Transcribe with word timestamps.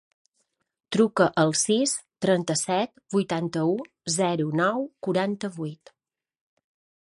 Truca 0.95 1.27
al 1.41 1.53
sis, 1.59 1.93
trenta-set, 2.27 2.93
vuitanta-u, 3.17 3.77
zero, 4.19 4.51
nou, 4.63 4.89
quaranta-vuit. 5.09 5.97